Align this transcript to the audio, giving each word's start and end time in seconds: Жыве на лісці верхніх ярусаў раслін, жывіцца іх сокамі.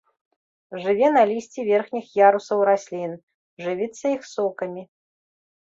Жыве 0.85 1.07
на 1.17 1.23
лісці 1.33 1.65
верхніх 1.69 2.05
ярусаў 2.31 2.65
раслін, 2.71 3.11
жывіцца 3.67 4.05
іх 4.19 4.29
сокамі. 4.35 4.83